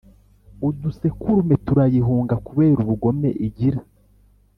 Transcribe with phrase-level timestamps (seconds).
[0.67, 3.79] Udusekurume turayihunga kubera ubugome igira